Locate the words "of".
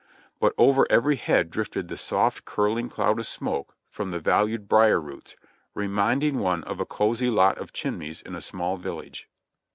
3.19-3.27, 6.63-6.79, 7.59-7.71